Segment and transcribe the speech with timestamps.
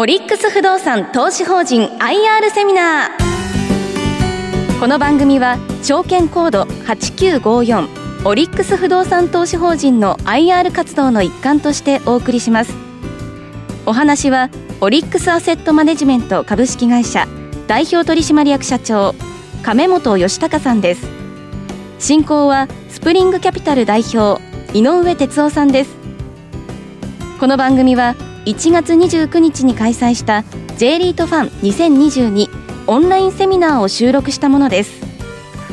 [0.00, 4.78] オリックス不動産投資法人 IR セミナー。
[4.78, 12.74] この番組は証券コード8954オリックス不動産投資法人の IR 活動の一環としてお送りします。
[13.86, 14.50] お話は
[14.80, 17.26] オリックスアセットマネジメント株式会社
[17.66, 19.16] 代表取締役社長
[19.64, 21.08] 亀本義孝さんです。
[21.98, 24.40] 進行はスプリングキャピタル代表
[24.72, 25.96] 井上哲夫さんです。
[27.40, 28.14] この番組は
[28.44, 30.44] 1月29日に開催した
[30.76, 32.48] J リートファン2022
[32.86, 35.08] オンラインセミナーを収録したものです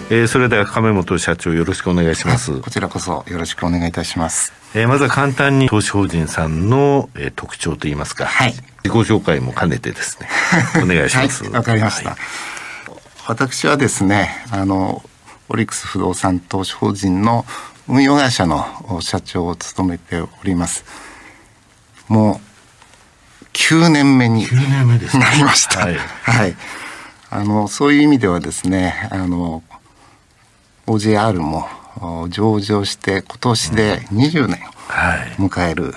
[0.07, 2.61] えー、それでは亀本社長よろしくお願いします。
[2.61, 4.53] こちらこそよろしくお願いいたします。
[4.75, 10.27] えー、まずは簡単に投資法人さんの、えー、特徴といいますか、はい、自己紹介も兼ねてですね、
[10.83, 11.43] お願いします。
[11.45, 12.19] わ、はい、かりました、はい、
[13.25, 15.01] 私はですね、あの、
[15.49, 17.43] オリックス不動産投資法人の
[17.87, 20.85] 運用会社の社長を務めております。
[22.07, 22.54] もう、
[23.55, 24.83] 9年目にな
[25.33, 25.79] りました。
[25.79, 26.55] はい、はい。
[27.29, 29.63] あの、そういう意味ではですね、あの、
[30.87, 31.67] OJR も
[32.29, 34.59] 上場して今年で20年
[35.37, 35.93] 迎える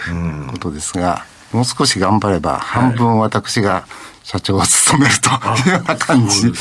[0.50, 3.86] ことですが、もう少し頑張れば半分私が
[4.22, 5.30] 社長を務めると
[5.68, 6.52] いうような感じ、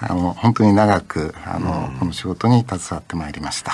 [0.00, 3.72] あの本当に長くあの、この仕事に携わってまいりました。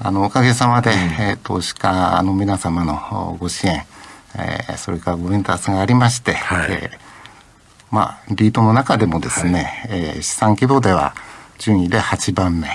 [0.00, 3.82] あのおかげさまで、えー、投資家の皆様のご支援、
[4.36, 6.98] えー、それからごメンタースがありまして、はい、えー、
[7.90, 11.14] まあリートの中でもですね、はい、えー、資産規模では
[11.58, 12.68] 順位で8番目、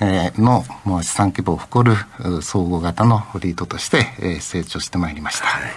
[0.00, 5.46] うん、えー、のもう資産規模を誇る総合型のリートとして、えー、成長してまいりました。
[5.46, 5.70] はい、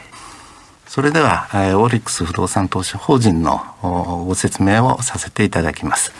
[0.87, 3.61] それでは、えー、オリックス不動産投資法人の
[4.27, 6.11] ご説明をさせていただきます。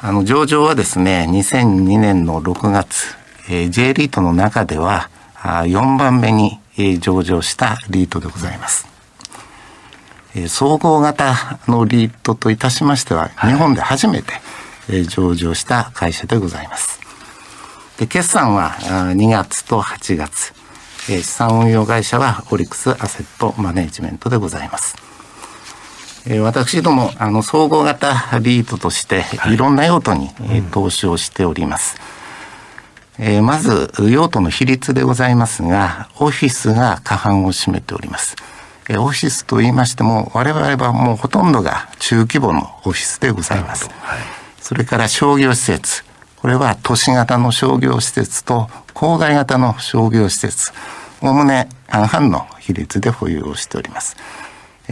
[0.00, 3.16] あの上場はですね、2002年の6月、
[3.48, 8.86] えー、J リートの中ではあ4番目に、えー、上場したリートでございます。
[10.34, 14.32] えー、総合型のリートといたしましては、日本で初めて、
[14.90, 17.00] え上場した会社でございます。
[17.98, 20.54] で、決算は2月と8月。
[21.10, 24.96] え資産運用会社はオリックスアセットマネジメントでございます。
[26.26, 31.96] え私ども、あの、総合型リートとして、いろんな用途に、え投資をしております。
[33.18, 38.36] えまず、用途の比率でございますが、オフィスが過半を占めております。
[38.88, 43.90] えオフィスと言いましても、我々はもうほとんどが中規模のオフィスでございます。
[44.00, 46.04] はいそれから商業施設。
[46.36, 50.72] これは都市型の商業施設と郊外型の商業施設。
[51.22, 54.18] おおむね半々の比率で保有をしております。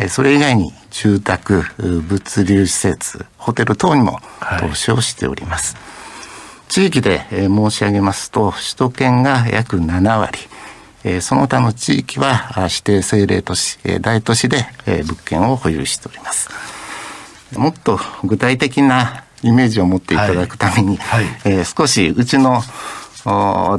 [0.09, 4.21] それ以外に住宅、物流施設、ホテル等にも
[4.61, 5.75] 投資をしております。
[5.75, 5.85] はい、
[6.69, 10.39] 地域で申し上げますと、首都圏が約7割、
[11.21, 16.49] その他の地域は指定政令都市、大都市で物件を保有しております。
[17.57, 21.25] もっと具体的なイメージを持っていただくために、はい。
[21.25, 22.63] はい、えー、少しうちの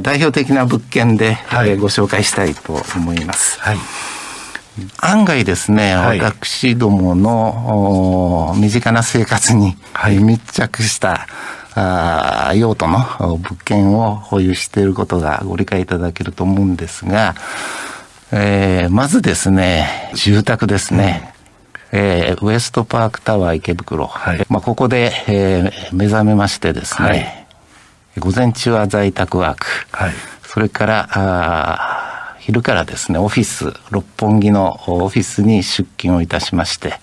[0.02, 3.60] 代表的な物件で、はい、えー、ご紹介したいと思います。
[3.60, 3.78] はい、
[4.98, 9.76] 案外ですね、私どもの身近な生活に
[10.20, 11.26] 密着した、
[11.74, 17.34] あ用途の物件を保有していることがご理解いただけると思うんですが、
[18.32, 21.34] えー、まずですね、住宅ですね。
[21.90, 27.46] えー、ウエストパークタワー池袋、はい、まあ、ここで、えー、目覚めましてですね、はい、
[28.18, 30.12] 午前中は在宅ワーク、はい、
[30.42, 36.94] それからあ昼からですねオフィス六本木のオフィスに出勤をいたしまして、うん、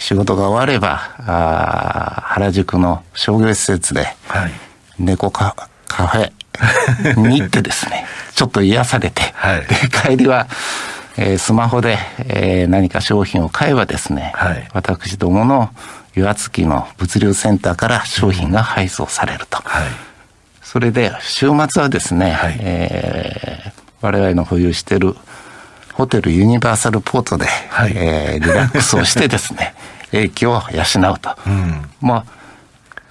[0.00, 4.08] 仕事が終わればあ原宿の商業施設で、
[4.98, 5.54] 猫カ
[5.86, 9.22] カフェに行ってですね ちょっと癒されて、
[9.68, 10.48] で帰りは
[11.16, 15.70] えー、スマホで、えー、何か商品を買えばですね、はい、私どもの
[16.16, 19.58] 岩槻の物流センターから商品が配送されると。
[19.58, 19.88] はい、
[20.62, 25.14] それで、週末はですね、はい、えー、我々の保有している
[26.00, 29.74] ホテルユニバーサルポートで、はい、えー、リラックスをしてですね、
[30.12, 31.36] 影響を養うと。
[31.46, 32.24] うん、ま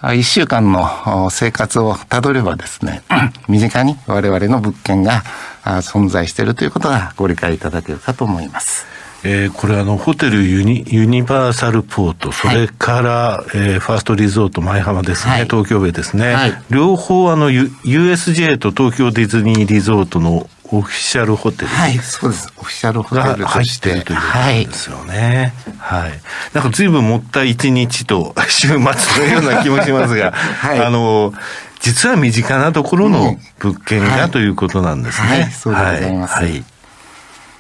[0.02, 3.04] あ、一週間の生活をたどればですね、
[3.48, 5.24] 身近に我々の物件が
[5.64, 8.88] 存在しているということがご理解いただけるかと思います。
[9.24, 16.34] えー、これあの、ホテルユニユニバーサルポート、それから、はい、えー、ファーストリゾート舞浜ですね、はい、東京ベイですね。
[16.34, 21.68] はい、両方あの、U、USJ と東京ディズニーリゾートのオフィシャルホテル。
[21.68, 22.54] はい、そうです。
[22.58, 24.26] オフィシャルホテルが入ってるというこ
[24.66, 25.54] とですよね。
[25.80, 26.12] はい。
[26.54, 30.32] なんか随分もった一日と週末のような気もしますが、
[30.62, 31.34] はい、あの、
[31.80, 35.28] 実は身近なところの物件が、ということなんですね。
[35.28, 36.34] はい、そうでございます。
[36.36, 36.64] はい。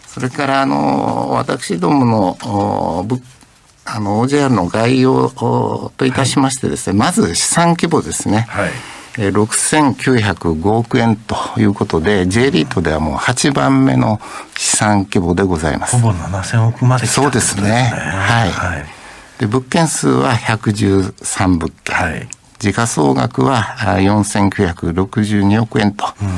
[0.05, 3.21] それからあの私どもの物
[3.85, 5.29] あの OJR の概要
[5.97, 8.45] といたしましてですね、はい、まず資産規模ですね。
[8.49, 8.69] はい
[9.13, 14.21] 6905億円ということで、J リートではもう8番目の
[14.57, 15.97] 資産規模でございます。
[15.97, 17.71] ほぼ7000億まで来た、ね、そうですね。
[17.71, 18.51] はい。
[18.51, 18.85] はい、
[19.39, 21.95] で物件数は113物件。
[21.95, 22.27] はい、
[22.59, 26.29] 時価総額は4962億円と、うん、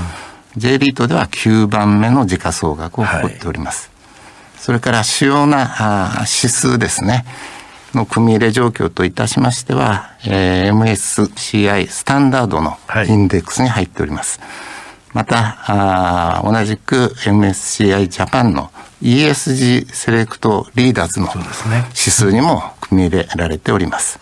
[0.57, 3.91] J リートでは9番目の時価総額を誇っております。
[4.53, 7.25] はい、それから主要なあ指数ですね。
[7.93, 12.77] の組み入れ状況といたしましては、えー、MSCI スタンダードの
[13.07, 14.39] インデックスに入っております。
[14.39, 14.49] はい、
[15.13, 18.71] またあ、同じく MSCI ジャパンの
[19.01, 21.27] ESG セレクトリーダーズの
[21.89, 24.19] 指数にも組み入れられております。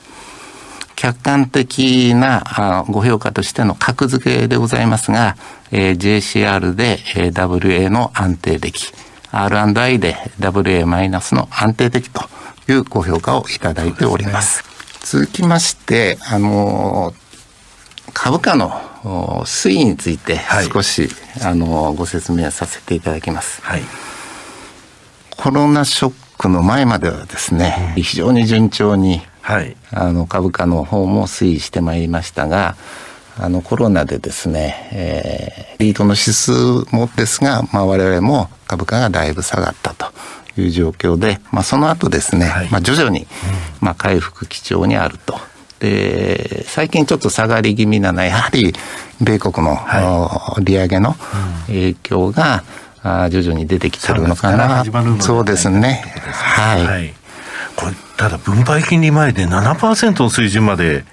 [0.95, 5.37] 客観的なご評価としての格付けでございますが、
[5.71, 8.91] えー、JCR で、えー、WA の安定的、
[9.31, 12.21] R&I で WA マイナスの安定的と
[12.71, 14.63] いうご評価をいただいております。
[15.03, 17.13] すね、続きまして、あの、
[18.13, 18.71] 株価の
[19.45, 20.39] 推移について
[20.71, 21.09] 少し、
[21.41, 23.61] はい、あのご説明させていただきます。
[23.61, 23.81] はい、
[25.37, 32.75] コロナショックの前まではですね、うん、非常に順調に、はい、あの株価の方も推移してまいりましたが、
[33.37, 36.51] あのコロナでですね、えー、リートの指数
[36.93, 40.07] もですが、まあ、我々も株価がだいぶ下がったと
[40.59, 43.27] いう状況で、まあ、その後ですね、はい、まあ、徐々に、
[43.81, 45.39] まあ、回復基調にあると。
[45.79, 48.73] で、最近ちょっと下がり気味なのは、やはり、
[49.21, 51.15] 米国の、はい、利上げの
[51.67, 52.63] 影響が、
[53.01, 54.83] あ徐々に出てきてるのかな。
[55.21, 56.03] そうですね。
[56.21, 56.85] はい。
[56.85, 57.13] はい、
[57.75, 61.05] これ、ただ分配金利前で7%の水準まで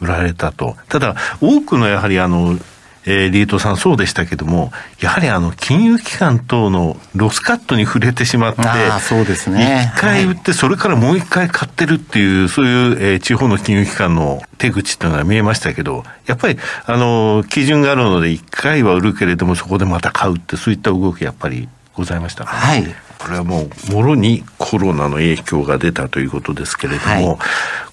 [0.00, 0.76] 売られたと。
[0.88, 2.56] ただ、多くのやはりあの、
[3.04, 8.62] えー、リートさんそうでしたけども、やはりあの、金融機関等のロスカットに触れてしまって、
[9.00, 9.92] そうですね。
[9.96, 22.84] 一回売って、それからもう一回買ってるっていう、そういう、えー、地方の金融機関の手口っていうのが見えましたけど、やっぱり、あの、基準があるので、一回は売るけれども、そこでまた買うって、そういった動きやっぱりございました、はい。
[23.18, 27.38] これはもう、もろにコロナの影響が出たということですけれども、はい、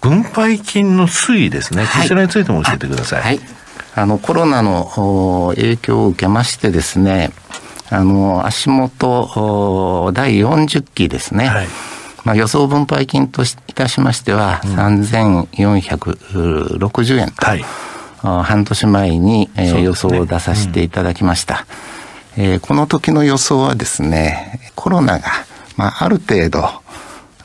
[0.02, 3.22] 分配金の推移ですね、こちらについても教えてください。
[3.24, 3.59] はい
[4.00, 7.32] あのコロナの影響を受けましてですね、
[7.90, 11.68] あの足元第40期ですね、はい、
[12.24, 17.66] まあ、予想分配金といたしましては、3460円と、はい、
[18.22, 21.66] 半年前に、えー、予想を出させていただきました、
[22.38, 25.28] うん、えー、この時の予想はですねコロナが、
[25.76, 26.70] まあ、ある程度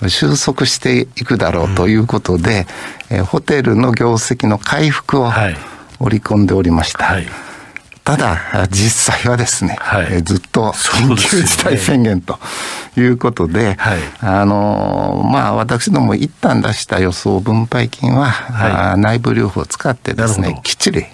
[0.09, 2.69] 収束していくだろうということで、
[3.11, 5.57] うん、えー、ホテルの業績の回復を、はい
[6.05, 7.05] 織り込んでおりました。
[7.05, 7.27] はい。
[8.05, 12.39] ただ、実際はですね、はい、ずっと緊急事態宣言と
[12.99, 21.07] いうことで、はい、あの、まあ、私ども一旦出した予想分配金は、はい、内部留保を使ってですね、きっちり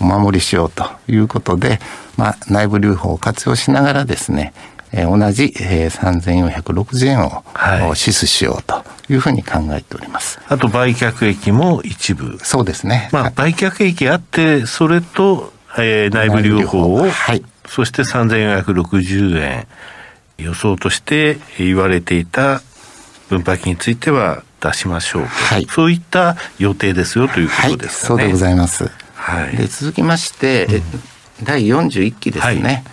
[0.00, 1.78] お守りしようということで、
[2.16, 4.54] まあ、内部留保を活用しながらですね、
[4.92, 10.40] えー、同じ、えー、3460円を、はい、支出しようというふうに考えております。
[10.46, 12.38] あと売却益も一部。
[12.42, 13.08] そうですね。
[13.12, 19.66] まあ、売却益あって、それと、えー、内部留保を、はい、そして3460円、
[20.38, 22.62] 予想として言われていた
[23.28, 25.28] 分配金については出しましょうと。
[25.28, 28.22] はい、そういった予定ですよということですかね。
[28.22, 28.90] はい、そうでございます。
[29.14, 32.62] はい、で続きまして、うん、第41期ですね。
[32.62, 32.84] はい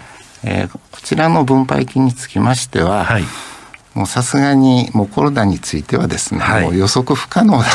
[0.44, 3.24] えー、こちらの分配金につきましては、はい、
[3.98, 7.66] もうさすがにもうコロナについてはですね、はい、もう予測不可能だ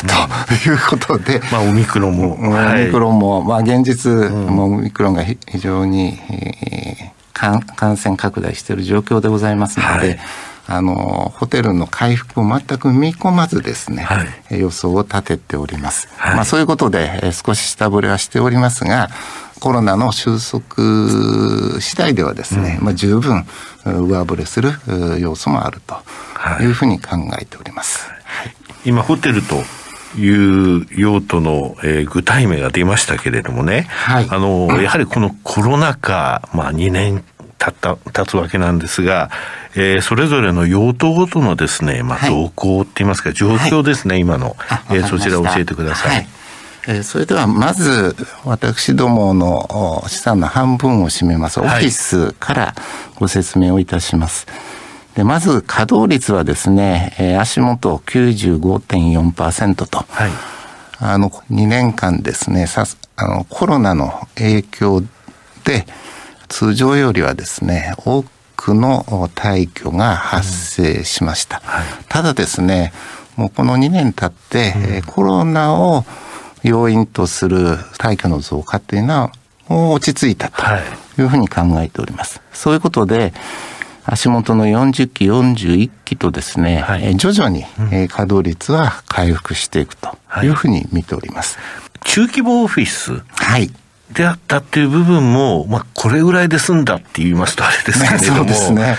[0.46, 10.20] ということで、まあオミクロンも、オミクロンも、まあ現実、もうオミクロンが非常に、えー、感染拡大している状況でございますので、はい
[10.66, 16.08] あのホテルの回復を全く見込まずですね、はい、予想を立てております。
[16.16, 19.08] はい、まあそういうことで、え少し下振れはしておりますが、
[19.60, 23.46] コロナの収束次第ではですね、うん、まあ、十分
[23.84, 24.72] 上振れする
[25.20, 25.94] 要素もあると
[26.60, 26.66] い。
[26.66, 28.08] うふうに考えております。
[28.24, 28.54] はい、
[28.84, 29.62] 今ホテルと
[30.18, 37.24] いう用途の、えー、具体名が出ましたけれどもね、はい、あの、やはりこのコロナ禍、まあ2年
[37.62, 39.30] 経った、経つわけなんですが、
[39.76, 44.56] えー、それぞれの用途ごとのですね、まあ動向って言いますか、状況ですね、今の、
[44.90, 46.26] えー、そちら教えてください。
[46.88, 51.60] えそれではまず私どもの資産の半分を占めます。
[51.60, 52.74] オフィスから
[53.20, 54.48] ご説明をいたします。
[55.14, 60.30] でまず稼働率はですね、え足元95.4%と、はい、
[60.98, 62.84] あの2年間ですねさ
[63.16, 65.02] あのコロナの影響
[65.64, 65.86] で
[66.52, 68.24] 通常よりはですね多
[68.56, 69.04] くの
[69.34, 71.62] 退去が発生しました。
[71.64, 72.92] うんはい、ただですね、
[73.36, 76.04] もうこの2年経って、うん、コロナを
[76.62, 79.32] 要因とする退去の増加っていうのは
[79.66, 80.62] もう落ち着いたと
[81.20, 82.42] いうふうに考えております。
[82.52, 83.32] そういうことで、
[84.04, 87.64] 足元の40期、41期とですね、はい、徐々に
[88.08, 91.56] 稼働率は回復していくというふうに見ております。
[91.56, 91.62] は
[91.96, 93.22] い、中規模オフィス。
[93.36, 93.70] はい。
[94.12, 98.96] であったっていう部分も、まあ、これぐらいで済んだって言いますとあれですけれども、 そうですね。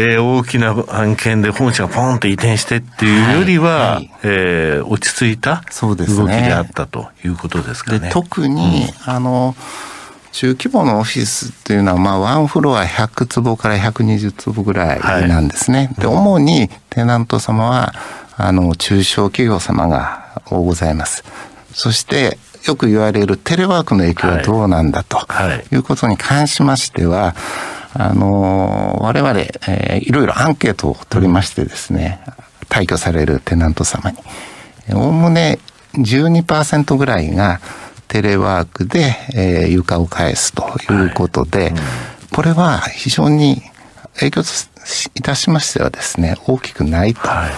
[0.00, 8.08] えー、大きな案件で本社がポンと移転してっていうよりは、はいはい、えー、落ち着いた動きであったということですかね。
[8.12, 9.56] 特に、うん、あの、
[10.30, 15.90] 中規模のオフィスっていうのは、まあ、ワンフロア100坪から120坪ぐらいなんですね。
[15.96, 17.92] はい、で、主にテナント様は、
[18.36, 21.24] あの、中小企業様がございます。
[21.72, 22.38] そして、
[22.68, 25.18] よく言われるテレワークの影響はどうなんだと
[25.72, 25.76] い。
[25.76, 27.34] うことに関しましては、
[27.94, 32.20] あの、我々、えー、いろいろアンケートを取りましてですね、
[32.68, 34.18] 退去されるテナント様に、
[34.92, 35.58] おおむね
[35.94, 37.60] 12%ぐらいが、
[38.08, 41.70] テレワークで、えー、床を返すということで、はい。
[41.70, 41.76] うん、
[42.32, 43.62] これは非常に
[44.14, 44.42] 影響
[45.14, 47.28] いたしましてはですね、大きくないと。
[47.28, 47.50] はい、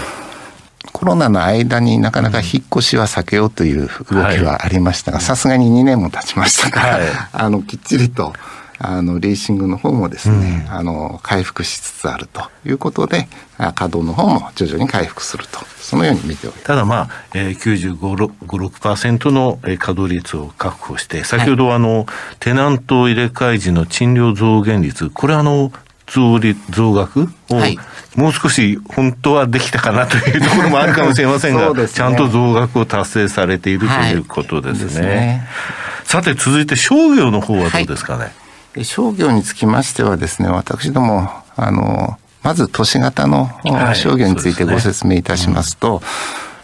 [1.01, 7.03] コロナの間になかなか引っ越しは避けようという動きはありましたが、さすがに2年も経ちましたから、はい、
[7.33, 8.35] あの、きっちりと、
[8.79, 16.67] あの、リーシングの方もですね、うん、あの、回復しつつあるということで、稼働の方も徐々に回復すると、そのように見ております。
[16.67, 17.99] ただまあ、えー、95、
[18.45, 22.07] 6%の稼働率を確保して、先ほどあの、はい、
[22.41, 25.73] テナント入れ替え時の賃料増減率、これあの、
[26.11, 27.79] 増率、増額を、はい、
[28.17, 34.85] もう少し本当はできたかなというところもあるかもしれませんが、 ね、ちゃんと増額を達成されているということですね。
[34.85, 35.49] はい、すね。
[36.05, 38.85] さて続いて商業の方はどうですかね？
[38.85, 43.51] 商業につきましてはですね、私ども、あの、まず都市型の
[43.95, 46.03] 商業についてご説明いたしますと、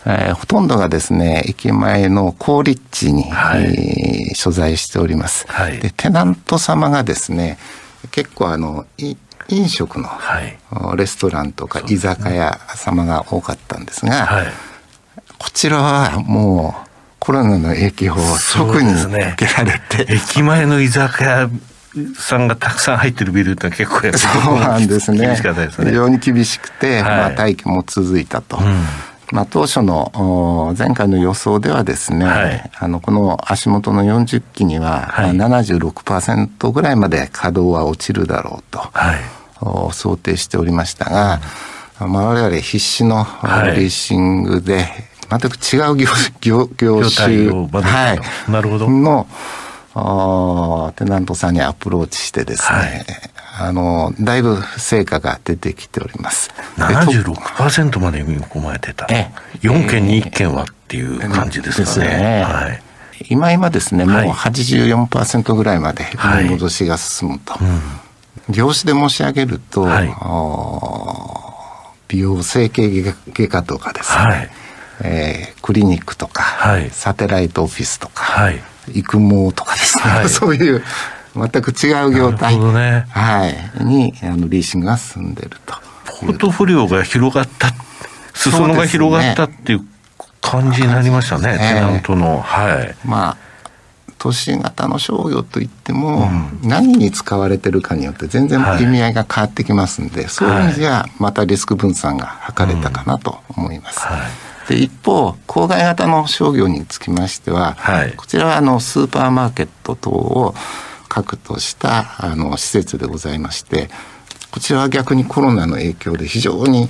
[0.07, 5.93] えー、ほとんどがですね、駅前の高立地に、はい、えー、所在しております、はい、で。
[5.97, 7.59] テナント様がですね、
[8.13, 8.87] 結構あの、
[9.49, 10.59] 飲食の、はい、
[10.97, 14.47] レストランとか居酒屋様が多かったんですが、はい、
[15.39, 16.87] こちらはもう
[17.19, 18.17] コロナの影響を
[18.55, 21.51] 特に受けられて、ね、駅前の居酒屋
[22.15, 25.19] さんがたくさん入ってるビルって結構やっぱりそうなんですね。
[25.27, 25.91] 厳しかったですね。
[25.91, 28.59] 非常に厳しくて、はい、まあ待機も続いたと。
[28.59, 28.85] うん
[29.33, 41.41] まあ、当初の前回の予想ではですね、はい、あのこの足元の40期には、はい、76%ぐらいまで稼働は落ちるだろうと、はい、想定しておりましたが、
[42.01, 43.27] うん、まあ、我々必死の
[43.75, 44.87] リーシングで、
[45.29, 46.09] 全く違う業
[46.41, 48.89] 業業種、はい、なるほど。
[48.89, 49.27] の
[50.97, 53.07] テナントさんにアプローチしてですね、はい、
[53.59, 56.51] あの、だいぶ成果が出てきております。
[56.77, 59.07] 76%まで見込まれてた。
[59.63, 62.09] 4件に1件はっていう感じですかね。
[62.09, 62.43] ね。
[62.43, 62.83] はい、
[63.31, 66.05] 今今ですね、もう84%ぐらいまで
[66.51, 67.55] 戻しが進むと。
[67.55, 67.69] はい
[68.49, 70.15] うん、業種で申し上げると、はい、
[72.09, 74.51] 美容整形外科とかですね、はい、
[75.03, 78.61] えー、クリニックとか、はい、サテライトオフィスとか、はい。
[78.95, 80.83] 育毛とかですね、はい、 そういう
[81.37, 85.75] 全く違う業態、ね、はい、にあのリーシングが進んでると。
[86.21, 87.69] ポートフォリオが広がった、
[88.35, 89.85] 裾野が広がったっていう
[90.41, 91.59] 感じになりましたね、ね。
[91.59, 92.41] テナントの。
[92.41, 92.95] はい。
[93.05, 93.37] まあ
[94.19, 96.31] 都市型の商業といっても、
[96.63, 104.01] 何に使われてるかによって全然意味合いが変わってきますんで、はい、そういう意味ではまたリスク分散が図れたかなと思います。
[104.01, 104.21] はい。
[104.69, 110.55] で一方郊外型の商業につきましては、はい、こちらはあのスーパーマーケット等を
[111.17, 113.89] 核としたあの施設でございまして
[114.51, 116.89] こちらは逆にコロナの影響で非常に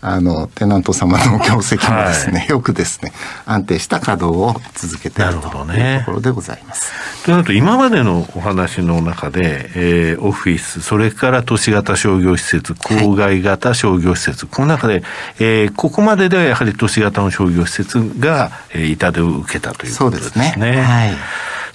[0.00, 3.10] あのテナント様の業績もですね、はい、よくですね
[3.44, 6.92] 安定した稼働を続けているというところでございます。
[7.24, 15.02] となると今までのお話の中で、えー、オフィスそれから都市型商業施設郊外型商業施設、はい、この中で、
[15.40, 20.52] えー、ここまでではやはり都市型の商業施設が、えー、痛手を受けたということですね。
[20.54, 20.82] すね。
[20.82, 21.14] はい、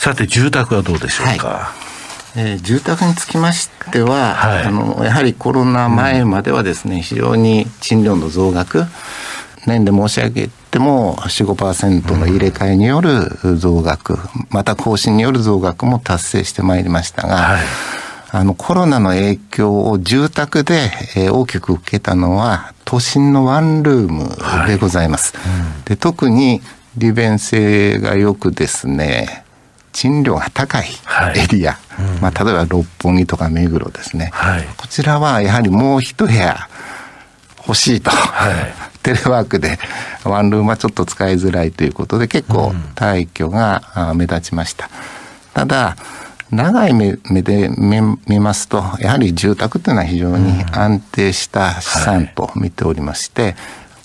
[0.01, 1.47] さて住宅はどうでしょうか？
[1.47, 1.73] は
[2.35, 2.39] い。
[2.39, 8.85] えー、住宅につきましては、はい、あのやはりコロナ前まではですね、うん、非常に賃料の増額
[9.67, 17.61] 年で申し上げても45%の入れ替えによる増額、うん、また更新による増額も達成してまいりましたが、はい、
[18.31, 24.35] あのコロナの影響を住宅で、えー、大きく受けたのは都心のワンルーム
[24.67, 25.37] でございます。
[25.37, 26.59] はいうん、で特に
[26.97, 29.40] 利便性がよくですね
[29.91, 30.85] 賃料が高い
[31.35, 36.67] エリア、はいうん、まあ、例えば六本木とか目黒ですね、はい、こちらはやはりもう一部屋
[37.67, 39.79] 欲しいと、はい、 テレワークで
[40.23, 44.89] ワンルームはちょっと使いづらいということで結構退去が目立ちました。
[45.53, 45.95] ただ
[46.51, 47.69] 長い目で
[48.27, 53.55] 見ますとやはり住宅というのは非常に安定した資産と見ておりまして、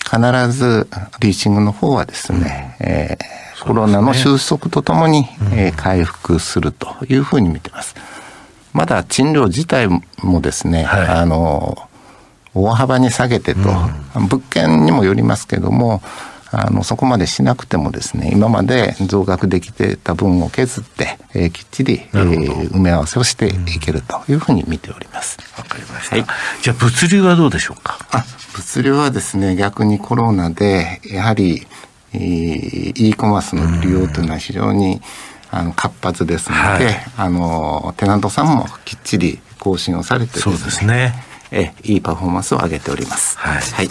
[0.07, 0.87] 必ず
[1.19, 7.95] リーチングの方はですね、えー、コロナの収束とともに、えー、回復するというふうに見てます。
[8.71, 11.77] まだ賃料自体もですね、はい、あの
[12.53, 13.69] 大幅に下げてと、
[14.15, 16.01] うん、物件にもよりますけども
[16.51, 25.37] あのそこまでしなくてもですね今まで増額できてた分を削って、えー、きっちり、えー、埋め合わせをしていけるというふうに見ております。
[25.57, 26.25] わ、かりました、はい、
[26.61, 27.99] じゃあ物流はどうでしょうか？
[28.11, 28.23] あ
[28.55, 31.67] 物流はですね逆にコロナでやはり、
[32.13, 35.01] えー、e コマースの利用というのは非常に、
[35.49, 41.23] あの活発ですので、はい、あのテナントさんもきっちり更新をされてですねそうですね。
[41.51, 43.37] えいいパフォーマンスを上げております。
[43.37, 43.89] はい、はい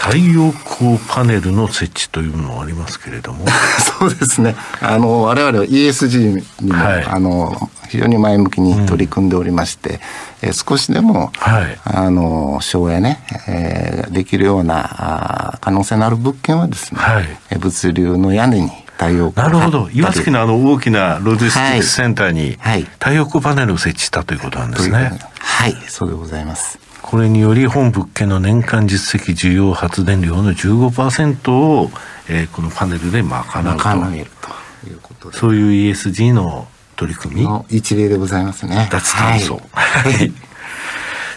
[0.00, 3.44] 太陽光パネルの設置というのがありますけれども。
[4.00, 4.56] そうですね。
[4.80, 10.00] あの我々は ESG にも、はい、あの非常に前向きに取り組んでおりまして、
[10.42, 19.90] うん、え少しでも、はい、あの省エネ、えー、できるようなあ可能性のある物件はですね、はい、物流の屋根に太陽光なるほど。
[19.92, 22.56] 岩槻のあの大きなロジスティックスセンターに
[22.98, 25.12] 太陽光パネルを設置したということなんですね。
[25.40, 25.76] はい。
[25.88, 31.90] そうでございますこれにより本物件の年間実績需要発電量の15%を、
[32.28, 33.84] えー、このパネルで賄うと。
[33.84, 35.36] 賄えるということで。
[35.36, 37.42] そういう ESG の取り組み。
[37.42, 38.88] の一例でございますね。
[38.92, 40.32] 脱炭素、はい、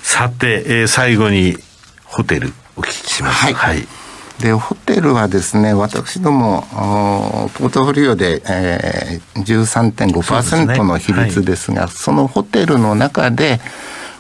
[0.04, 1.58] さて、えー、最後に
[2.06, 3.88] ホテルお聞きします、はい、はい。
[4.40, 6.68] でホテルはですね私ども
[7.56, 11.80] ポートフォリオで、えー、13.5%の比率ですがそ、ね。
[11.80, 13.60] はい、そのホテルの中で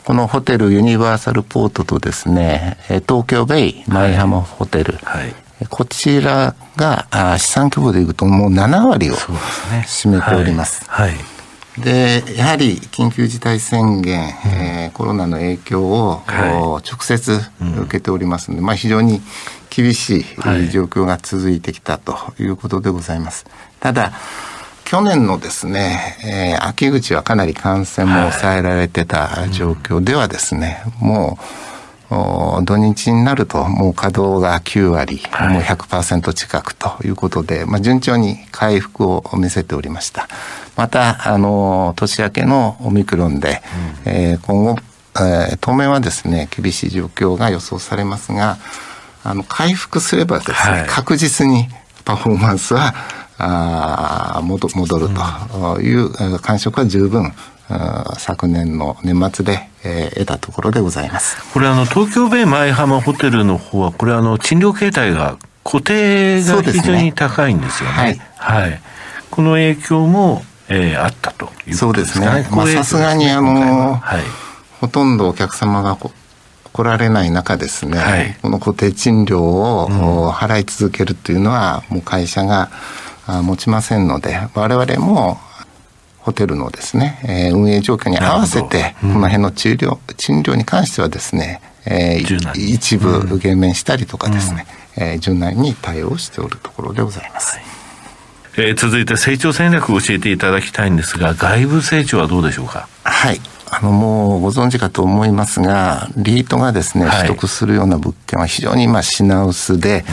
[0.05, 5.33] このホテルユニバーサルポートとですね、東京ベイ舞浜ホテル、はい、
[5.69, 7.07] こちらが
[7.39, 10.83] 資産規模でいうともう7割を占めております。
[10.89, 11.13] はい、
[11.81, 19.21] でやはり緊急事態宣言、うん、えー、コロナの影響を、直接受けておりますので、まあ、非常に
[19.69, 20.25] 厳しい。
[20.69, 23.45] 状況が続いてきたということでございます。
[23.79, 24.11] ただ
[24.85, 40.27] 去年のですね、えー、秋口はかなり感染も抑えられてた状況ではですね、はい、もう土日になるともう稼働が9割、はい、もう100%近くということで、まあ、順調に回復を見せておりました。
[40.75, 43.61] また、あの、年明けのオミクロンで、
[44.05, 44.77] うん、えー、今後、
[45.15, 48.57] えー、当面はですね、厳しい状況が予想されますが、
[49.23, 51.67] あの、回復すればですね、はい、確実に
[52.05, 52.93] パフォーマンスは
[53.45, 57.33] あ戻戻るという感触は十分
[58.17, 61.51] 昨年の年末で、えー、得たところでございます。
[61.53, 68.81] これあの東京ベイ舞浜ホテルの方はこれあの賃料形態が固定が非常に高いんですよね、ね、はい、はい、
[69.31, 72.25] この影響も、えー、あったということですね。
[72.25, 72.65] そうですね。
[72.75, 74.19] さすがにあの、は。
[74.19, 74.21] い、
[74.81, 75.97] ほとんどお客様が
[76.73, 82.69] 来られない中ですね、はい、この固定賃料を、うん、払い続けるというのはもう会社が
[83.27, 85.37] 持ちませんので我々も
[86.19, 94.65] ホテルのですね、えー、運営状況に合わせて、この辺の治療賃料に関してはですね、えー、一部減免したりとかですね、
[94.97, 97.57] うん、えー、柔軟に対応しておるところでございます。
[97.57, 97.65] はい。
[98.55, 102.87] えー、続いて成長戦略を教えていただきたいんですが外部成長はどうでしょうか？
[103.03, 103.41] はい。
[103.69, 110.03] あのもうご存知かと思いますがリートがですね、取得するような物件は非常に今品薄で、うん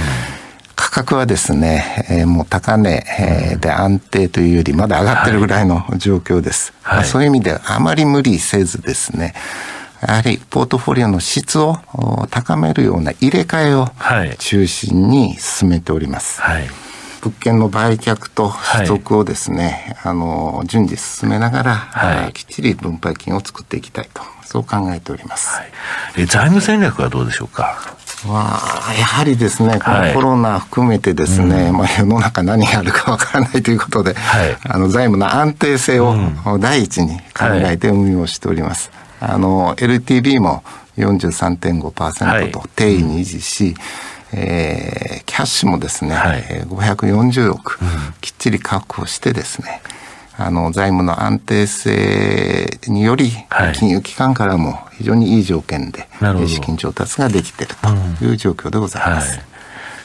[0.91, 6.73] 価格はですね、えー、もう高値、えー、で安定というよりまだ上がってるぐらいの状況です。
[6.83, 9.35] はい、まあ、そういう意味であまり無理せずですね、
[10.03, 11.79] やはりポートフォリオの質を
[12.31, 13.89] 高めるような入れ替えを
[14.39, 16.41] 中心に進めております。
[16.43, 16.69] はい、
[17.23, 25.57] 物件の売却と取得をですね、はい、あの順次進めながら、はい、きっちり分配金を作っていきたいとそう考えております。
[25.57, 25.71] はい、
[26.17, 27.95] え財務戦略はどうでしょうか？
[28.27, 36.15] まあ、やはりですね、このコロナ含めてですね、はいうん、まあ、世の中何があるかわからないということで、はい、あの財務の安定性を
[36.59, 38.91] 第一に考えて運用しております。
[39.21, 40.63] はい、あの LTV も
[40.99, 43.75] 43.5%と定位に維持し、
[44.33, 47.89] うん、えー、キャッシュもですね、はい、540億、うん、
[48.21, 49.81] きっちり確保してですね、
[50.43, 53.31] あの財務の安定性により、
[53.75, 56.09] 金融機関からも非常にいい条件で
[56.47, 57.75] 資金調達ができている
[58.19, 59.37] という状況でございます。
[59.39, 59.51] はい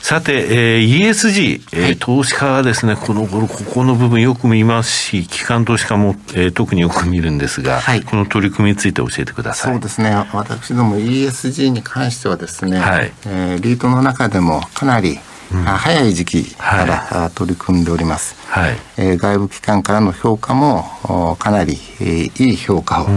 [0.05, 9.73] さて、えー、ESG、えー、はい、投資家はですね、この頃、ここの部分よく見ますし、機関投資家も、えー、特によく見るんですが、はい、この取り組みについて教えてください。
[9.73, 10.11] そうですね。
[10.31, 15.17] 私ども ESG に関してはですね、はい、えー、リートの中でもかなり、
[15.51, 18.77] うん、早い時期から取り組んでおります、はい。
[18.97, 23.07] えー、外部機関からの評価もかなり、えー、いい評価を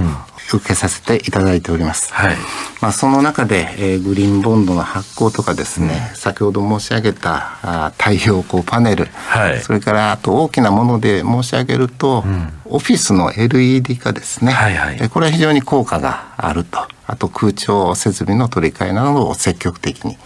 [0.57, 2.13] 受けさせていただいております。
[2.13, 2.37] はい、
[2.81, 16.79] まあ、その中で、えー、グリーンボンドの発行とかですね、うん、先ほど申し上げたあ太陽光パネル、はい、それからあと大きなもので申し上げると、うん、オフィスの LED 化ですね、はいはい、これは非常に効果があると。
[17.11, 20.19] あと空調設備の取り替えなどを積極的に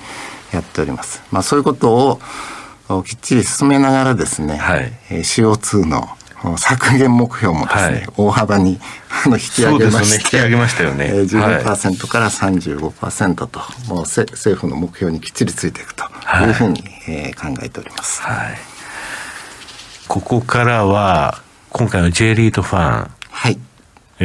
[0.53, 1.23] やっております。
[1.31, 2.21] まあ、そういうこと
[2.88, 6.09] をきっちり進めながらですね、はい、CO2 の
[6.59, 8.81] 削減目標もですね、はい、大幅に
[9.25, 11.07] あの引き上げまして、ね、引き上げましたよね。
[11.09, 18.23] えー、15%から35%と、もうせ政府の目標にきっちりついていくというふうに、えー、考えております。
[18.23, 18.59] はい。
[20.09, 23.11] ここからは今回の J リートファン。
[23.31, 23.59] はい。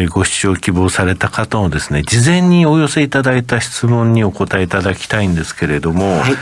[0.06, 6.36] ご視聴希望された方のですね、事前にお寄せいただいた質問にお答えいただきたいんですけれども、はい、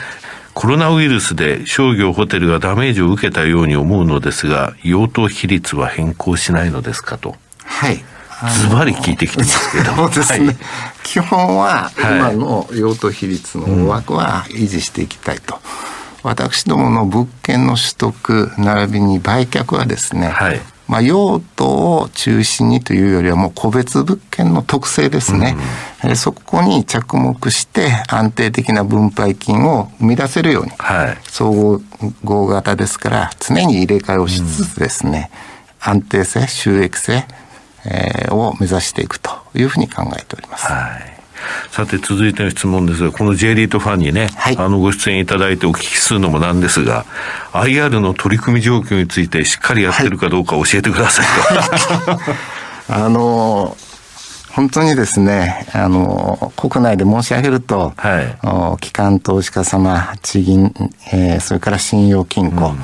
[0.53, 7.35] コロナウイルスで商業ホテルがダメージを受けたように思うのですが、用途比率は変更しないのですかと。
[7.63, 8.03] はい。
[8.51, 9.95] ズバリ聞いてきてますけど。
[9.95, 10.45] そうですね。
[10.47, 10.55] はい、
[11.03, 15.59] 基本は今の用途比率の枠は維持していきたいと。
[16.23, 21.65] 私どもの物件の取得並びに売却はですね、はい、まあ、用途
[21.97, 25.57] を中心にというよりはもう個別物件の特性ですね、
[26.03, 31.81] うん、えそこに着目して安定的な分配金を生み出せるように、はい、総
[32.23, 35.31] 合型ですから常に入れ替えをしつつですね、
[35.85, 37.25] うん、安定性収益性、
[37.85, 40.71] えー、を目指していくというふうに考えております。
[40.71, 41.14] はい
[41.71, 47.05] さて続いての質問ですが、この J リートファンにね、はい、あのご出演いただいてお聞きするのもなんですが、
[47.51, 51.25] IR の取り組み状況についてしっかりやってるかどうか教えてください
[52.05, 52.11] と。
[52.13, 53.75] はい、あの
[54.55, 60.73] 本当にですね、あの、国内で申し上げると、はい、機関投資家様、地銀、
[61.11, 62.77] えー、それから信用金庫、うん。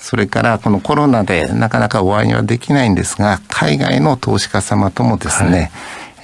[0.00, 5.70] それからこのコロナでなかなかお会いはできないんですが、海外の投資家様ともですね、はい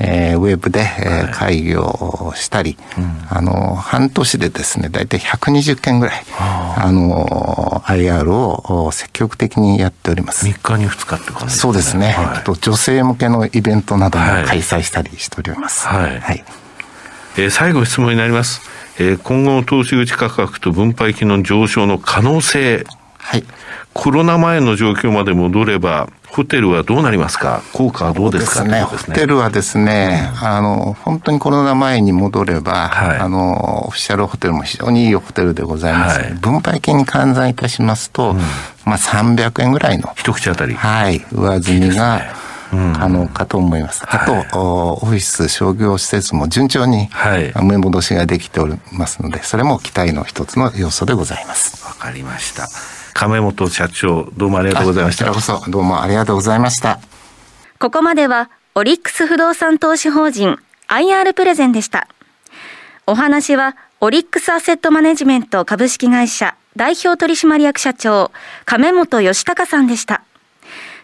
[0.01, 10.47] えー、ウェブで、えー、会議をしたり、はいあの半年でですね大体120件ぐらいあの IR を積極的にやっております。
[10.47, 11.61] 3日に2日って感じですね。
[11.61, 15.87] そうですね、はい、と女性向けのイベントなども開催したりしております。
[15.87, 16.45] はい、はい、
[17.37, 18.63] えー、最後質問になります、
[18.99, 22.85] えー、今後の投資口価格と分配金の上昇の可能性。
[23.19, 23.45] はい。
[23.93, 27.62] コロナ前の状況まで戻ればホテルはどうなりますか？
[27.73, 28.64] 効果はどうですか？
[28.64, 36.21] ね、ホテルはですね、うん、あの、本当にコロナ前に戻れば、はい、あの、オフィシャルホテルも非常にいいホテルでございます。
[36.21, 38.37] はい、分配金に換算いたしますと、うん、
[38.85, 40.12] まあ300円ぐらいの。
[40.17, 40.75] 一口当たり。
[40.75, 42.23] はい、上積みが、
[42.71, 44.05] 可能かと思います。
[44.07, 51.85] あと、はい、オフィス、商業施設も順調に、はい、目戻しができておりますので、それも期待の一つの要素でございます。
[51.87, 52.69] わかりました。
[53.19, 55.25] 亀本社長、どうもありがとうございました。
[55.25, 57.01] こちらこそ、どうもありがとうございました。
[57.81, 62.07] ここまでは、オリックス不動産投資法人 IR プレゼンでした。
[63.09, 68.31] お話は、オリックスアセットマネジメント株式会社代表取締役社長、
[68.65, 70.23] 亀本義隆さんでした。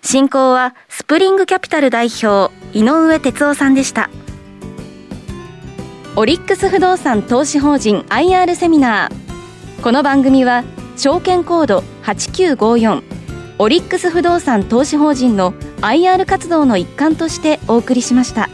[0.01, 4.09] 進行は、スプリングキャピタル代表、井上哲夫さんでした。
[6.15, 9.83] オリックス不動産投資法人 IR セミナー。
[9.83, 10.63] この番組は、
[10.97, 13.03] 証券コード8954
[13.59, 18.49] オリックス不動産投資法人の IR 活動の一環としてお送りしました。